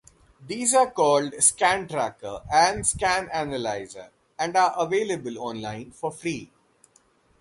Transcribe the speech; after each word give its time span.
These 0.43 0.73
are 0.73 0.89
called 0.89 1.33
"scantracker" 1.33 2.43
and 2.51 2.81
"scanalyser" 2.85 4.09
and 4.39 4.57
are 4.57 4.73
available 4.79 5.37
online 5.37 5.91
for 5.91 6.11
free. 6.11 6.49